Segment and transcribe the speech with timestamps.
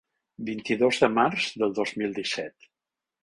[0.45, 2.69] Vint-i-dos de març del dos mil disset.